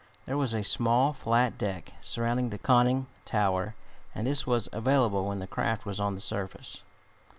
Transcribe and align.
There 0.25 0.35
was 0.35 0.55
a 0.55 0.63
small 0.63 1.13
flat 1.13 1.59
deck 1.59 1.93
surrounding 2.01 2.49
the 2.49 2.57
conning 2.57 3.05
tower 3.23 3.75
and 4.15 4.25
this 4.25 4.47
was 4.47 4.67
available 4.73 5.27
when 5.27 5.37
the 5.37 5.45
craft 5.45 5.85
was 5.85 5.99
on 5.99 6.15
the 6.15 6.21
surface. 6.21 6.81